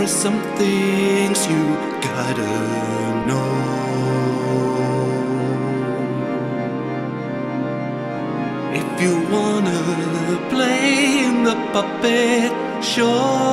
[0.00, 1.62] Are some things you
[2.00, 2.52] gotta
[3.28, 3.52] know.
[8.80, 9.80] If you wanna
[10.48, 12.50] play in the puppet
[12.82, 13.49] show,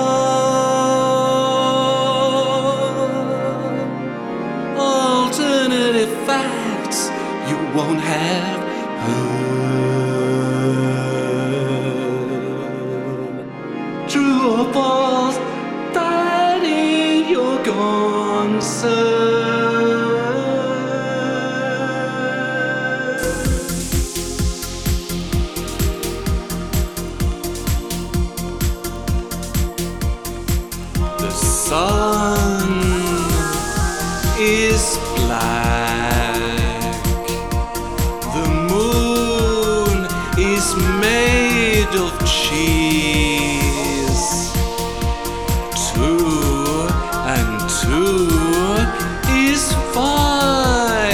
[49.58, 51.14] is five.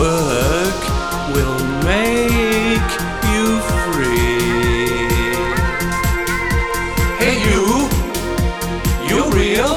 [0.00, 0.82] Work
[1.34, 1.58] will
[1.90, 2.90] make
[3.32, 3.46] you
[3.80, 4.38] free.
[7.20, 7.64] Hey you,
[9.10, 9.74] you real?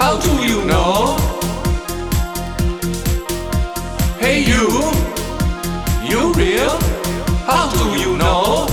[0.00, 0.92] How do you know?
[4.22, 4.64] Hey you,
[6.10, 6.76] you real?
[7.50, 8.66] How do you know?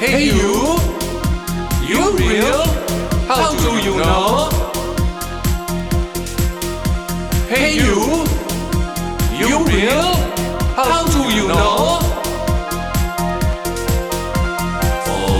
[0.00, 0.61] Hey you
[4.02, 4.48] know?
[7.48, 7.94] Hey you,
[9.40, 10.12] you real?
[10.78, 12.00] How do you know?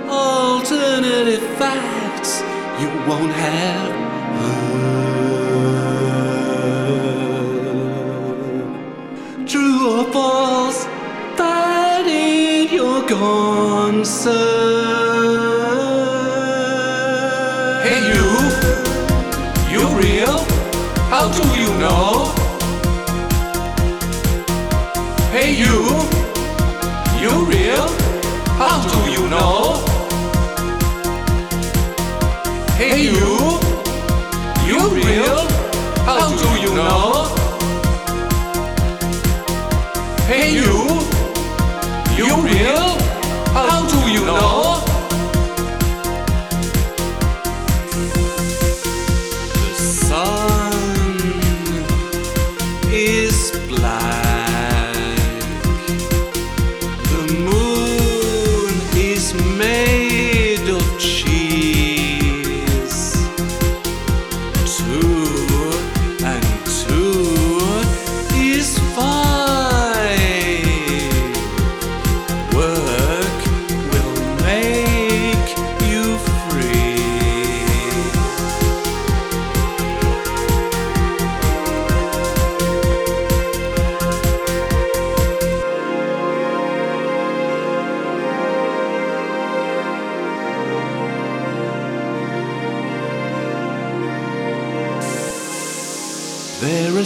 [0.09, 2.43] alternative facts
[2.79, 3.97] you won't have
[17.83, 18.27] Hey you,
[19.73, 20.39] you real?
[21.09, 22.35] How do you know?
[25.33, 25.77] Hey you,
[27.23, 27.89] you real?
[28.61, 29.85] How do you know?
[32.77, 33.61] Hey you,
[34.69, 35.41] you real?
[36.05, 37.35] How do you know?
[40.27, 40.75] Hey you,
[42.19, 43.06] you real?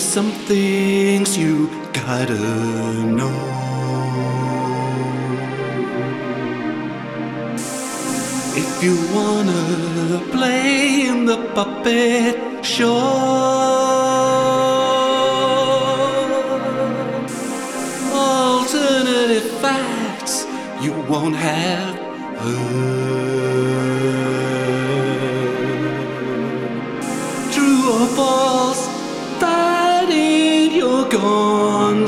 [0.00, 2.38] There are some things you gotta
[3.18, 3.36] know.
[8.56, 12.96] If you wanna play in the puppet show,
[18.14, 20.46] alternative facts
[20.80, 21.94] you won't have
[22.40, 23.20] heard.
[27.52, 28.89] True or false,
[31.10, 32.06] The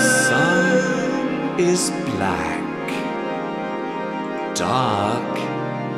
[0.00, 2.88] sun is black,
[4.56, 5.38] dark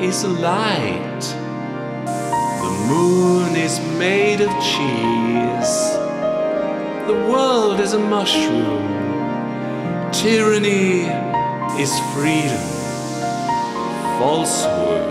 [0.02, 1.20] is light.
[2.60, 5.76] The moon is made of cheese.
[7.06, 8.84] The world is a mushroom.
[10.12, 11.08] Tyranny
[11.80, 12.66] is freedom.
[14.18, 15.06] Falsehood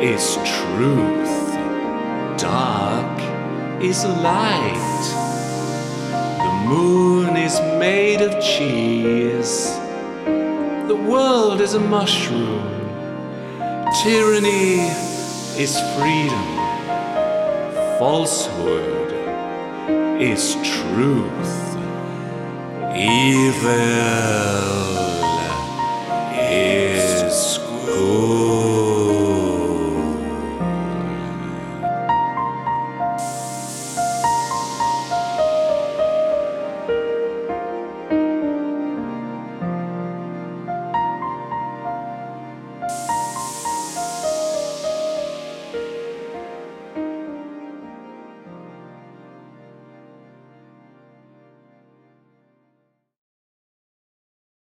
[0.00, 1.47] is truth
[3.80, 5.04] is light.
[6.10, 9.72] The moon is made of cheese.
[10.88, 12.88] The world is a mushroom.
[14.02, 14.88] Tyranny
[15.56, 16.48] is freedom.
[17.98, 19.12] Falsehood
[20.20, 21.76] is truth.
[22.96, 23.68] Evil
[26.40, 28.77] is good.